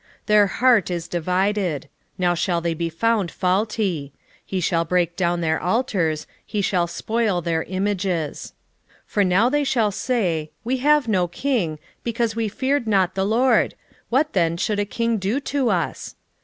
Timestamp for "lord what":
13.27-14.33